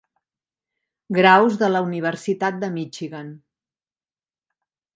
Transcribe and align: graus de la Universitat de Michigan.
graus 1.17 1.59
de 1.63 1.69
la 1.75 1.81
Universitat 1.89 2.59
de 2.65 2.71
Michigan. 2.79 3.31